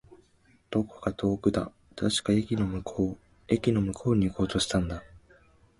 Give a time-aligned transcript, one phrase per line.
[0.71, 1.71] どこか遠くだ。
[1.95, 3.17] 確か、駅の向こう。
[3.47, 5.03] 駅の向こうに行こうとしたんだ。